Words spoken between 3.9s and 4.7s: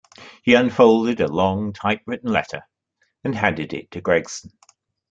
to Gregson.